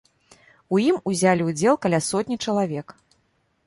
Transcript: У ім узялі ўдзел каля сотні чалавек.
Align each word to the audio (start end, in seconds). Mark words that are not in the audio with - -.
У 0.75 0.79
ім 0.85 0.97
узялі 1.13 1.47
ўдзел 1.51 1.79
каля 1.87 1.99
сотні 2.09 2.43
чалавек. 2.47 2.87